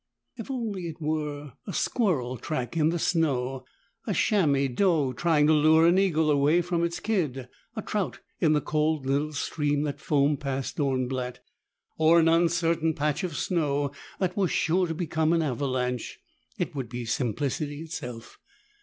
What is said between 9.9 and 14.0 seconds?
foamed past Dornblatt, or an uncertain patch of snow